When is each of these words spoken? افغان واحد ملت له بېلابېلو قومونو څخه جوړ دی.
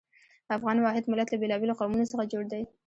افغان 0.57 0.77
واحد 0.81 1.03
ملت 1.11 1.27
له 1.31 1.37
بېلابېلو 1.41 1.77
قومونو 1.79 2.09
څخه 2.11 2.23
جوړ 2.31 2.43
دی. 2.51 2.63